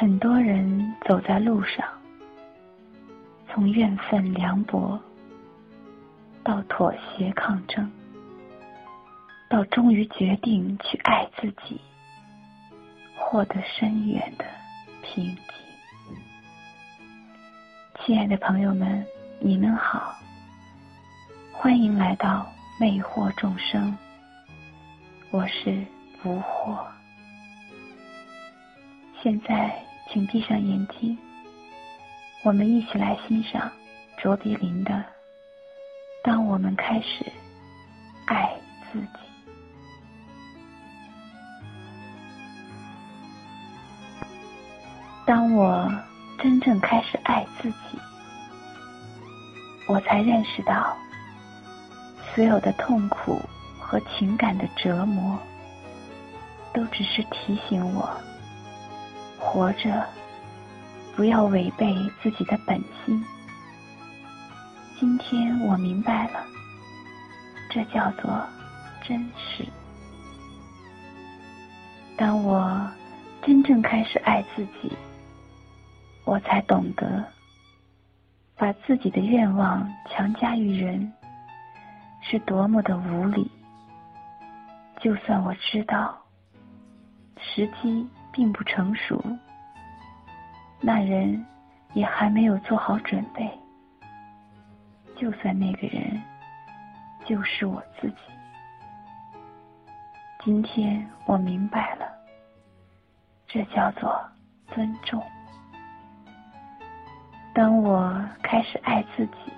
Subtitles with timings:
[0.00, 1.84] 很多人走在路上，
[3.48, 4.96] 从怨愤凉薄，
[6.44, 7.90] 到妥协抗争，
[9.50, 11.80] 到终于决定去爱自己，
[13.16, 14.44] 获得深远的
[15.02, 15.44] 平静。
[18.04, 19.04] 亲爱的朋友们，
[19.40, 20.14] 你们好，
[21.50, 22.46] 欢迎来到
[22.78, 23.98] 魅惑众生，
[25.32, 25.84] 我是
[26.22, 26.86] 无惑。
[29.20, 29.87] 现在。
[30.10, 31.18] 请闭上眼睛，
[32.42, 33.70] 我们一起来欣赏
[34.16, 34.94] 卓别林的
[36.22, 37.30] 《当我们开始
[38.26, 38.50] 爱
[38.90, 39.06] 自己》。
[45.26, 45.92] 当我
[46.38, 47.98] 真正开始爱自己，
[49.86, 50.96] 我才认识到，
[52.34, 53.38] 所有的痛苦
[53.78, 55.38] 和情感的折磨，
[56.72, 58.08] 都只是提醒我。
[59.38, 60.04] 活着，
[61.16, 63.24] 不要违背自己的本心。
[64.98, 66.44] 今天我明白了，
[67.70, 68.44] 这叫做
[69.02, 69.64] 真实。
[72.16, 72.90] 当我
[73.42, 74.92] 真正开始爱自己，
[76.24, 77.24] 我才懂得，
[78.56, 81.12] 把自己的愿望强加于人，
[82.20, 83.48] 是多么的无理。
[85.00, 86.18] 就算我知道，
[87.40, 88.06] 时机。
[88.38, 89.20] 并不成熟，
[90.80, 91.44] 那人
[91.92, 93.50] 也还没有做好准备。
[95.16, 96.22] 就算那个人
[97.26, 98.16] 就是我自己，
[100.44, 102.06] 今天我明白了，
[103.48, 104.16] 这叫做
[104.68, 105.20] 尊重。
[107.52, 109.52] 当我开始爱自己，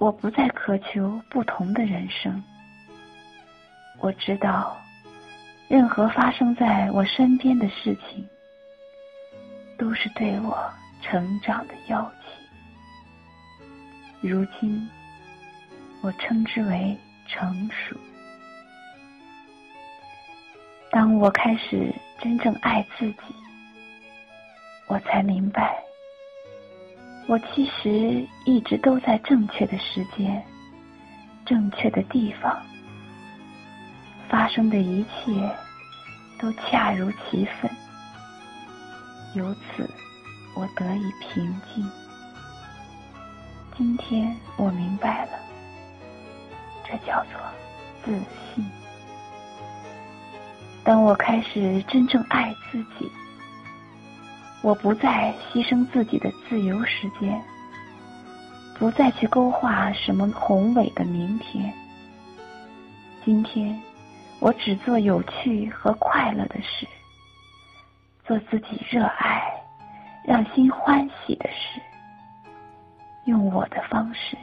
[0.00, 2.42] 我不再渴求不同的人生。
[4.00, 4.76] 我知道。
[5.68, 8.26] 任何发生在我身边的事情，
[9.76, 10.56] 都是对我
[11.02, 14.30] 成长的邀请。
[14.30, 14.88] 如今，
[16.00, 16.96] 我称之为
[17.26, 17.94] 成熟。
[20.90, 23.18] 当我开始真正爱自己，
[24.86, 25.76] 我才明白，
[27.26, 30.42] 我其实一直都在正确的时间、
[31.44, 32.58] 正确的地方。
[34.28, 35.56] 发生的一切
[36.38, 37.70] 都恰如其分，
[39.34, 39.88] 由此
[40.54, 41.90] 我得以平静。
[43.76, 45.32] 今天我明白了，
[46.84, 47.40] 这叫做
[48.04, 48.12] 自
[48.54, 48.64] 信。
[50.84, 53.10] 当我开始真正爱自己，
[54.62, 57.42] 我不再牺牲自己的自由时间，
[58.78, 61.72] 不再去勾画什么宏伟的明天。
[63.24, 63.80] 今天。
[64.40, 66.86] 我只做有趣和快乐的事，
[68.24, 69.42] 做自己热爱、
[70.24, 71.80] 让心欢喜的事，
[73.24, 74.36] 用我的方式，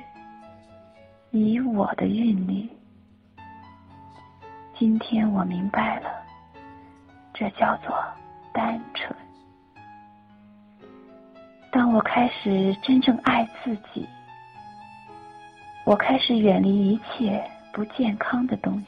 [1.31, 2.69] 以我的韵律。
[4.77, 6.09] 今天我明白了，
[7.33, 7.97] 这叫做
[8.53, 9.15] 单纯。
[11.71, 14.05] 当我开始真正爱自己，
[15.85, 17.41] 我开始远离一切
[17.71, 18.87] 不健康的东西。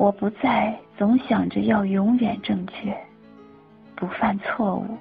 [0.00, 2.98] 我不再总想着要永远正确，
[3.94, 4.96] 不犯错误。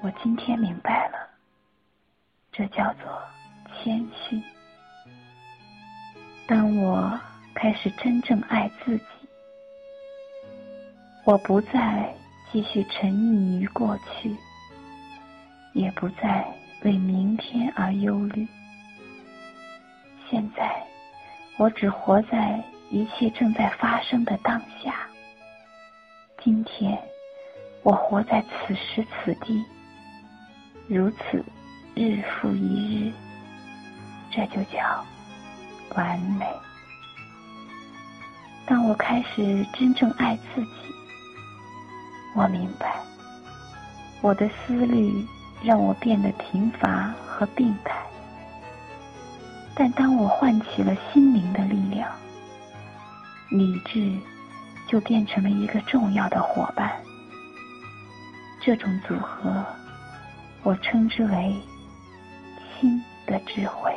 [0.00, 1.18] 我今天明白了，
[2.50, 3.22] 这叫做
[3.74, 4.42] 谦逊。
[6.46, 7.20] 当我
[7.54, 9.04] 开始真正爱自己，
[11.26, 12.14] 我不再
[12.50, 14.34] 继续沉溺于过去，
[15.74, 16.50] 也不再
[16.82, 18.48] 为明天而忧虑。
[20.30, 20.82] 现在，
[21.58, 22.64] 我只活在。
[22.90, 25.08] 一切正在发生的当下。
[26.42, 26.96] 今天，
[27.82, 29.64] 我活在此时此地，
[30.86, 31.44] 如此
[31.94, 33.12] 日复一日，
[34.30, 35.04] 这就叫
[35.96, 36.46] 完美。
[38.66, 40.70] 当我开始真正爱自己，
[42.36, 43.00] 我明白，
[44.20, 45.26] 我的思虑
[45.62, 47.96] 让我变得贫乏和病态，
[49.74, 52.08] 但当我唤起了心灵的力量。
[53.50, 54.12] 理智
[54.88, 56.92] 就变成了一个重要的伙伴。
[58.60, 59.64] 这种组合，
[60.62, 61.54] 我称之为
[62.80, 63.94] “心的智慧”。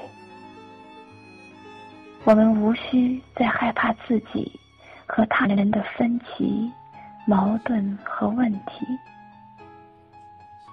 [2.26, 4.52] 我们无需再害怕自己
[5.08, 6.72] 和他人的分歧、
[7.26, 8.86] 矛盾和问题，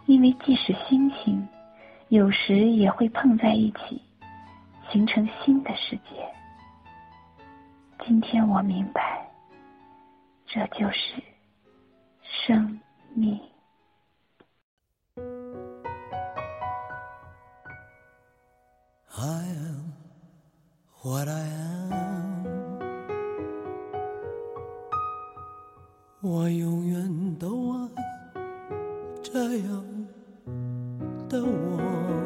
[0.04, 1.48] 因为即使星星
[2.08, 4.02] 有时也会碰在一起，
[4.92, 6.35] 形成新的世界。
[8.04, 9.28] 今天我明白，
[10.46, 11.22] 这就是
[12.22, 12.80] 生
[13.14, 13.40] 命。
[21.02, 21.44] What I
[21.90, 22.44] am，
[26.20, 27.88] 我永远都爱
[29.22, 29.84] 这样
[31.28, 32.25] 的我。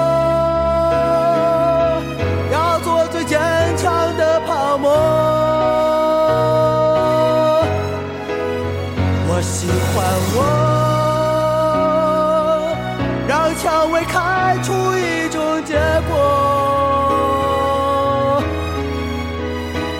[10.35, 10.39] 我，
[13.27, 15.75] 让蔷薇开出一种结
[16.09, 16.13] 果。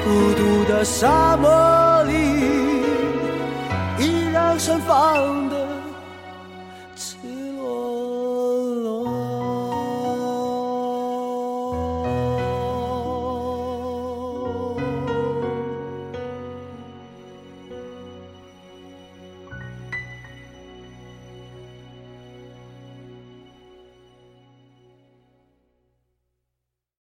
[0.04, 0.40] 孤独
[0.72, 1.50] 的沙漠
[2.04, 2.14] 里，
[3.98, 4.02] 依
[4.34, 5.61] 然盛放的。